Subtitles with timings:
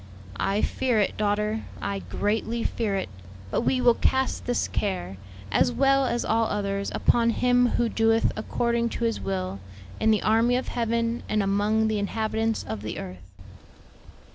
[0.39, 3.07] "I fear it, daughter, I greatly fear it;
[3.51, 5.17] but we will cast this care,
[5.51, 9.59] as well as all others, upon Him who 'doeth according to His will,
[9.99, 13.31] in the army of heaven and among the inhabitants of the earth.'"